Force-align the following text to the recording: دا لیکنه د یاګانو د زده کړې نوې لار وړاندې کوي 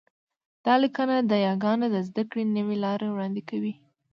دا 0.65 0.73
لیکنه 0.83 1.15
د 1.21 1.31
یاګانو 1.47 1.85
د 1.93 1.95
زده 2.07 2.23
کړې 2.29 2.43
نوې 2.55 2.75
لار 2.83 2.99
وړاندې 3.13 3.41
کوي 3.49 3.73